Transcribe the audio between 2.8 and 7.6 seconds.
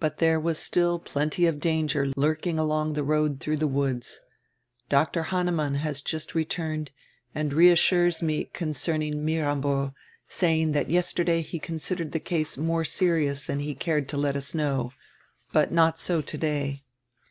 tire road through tire woods. Dr. Hannemann has just returned and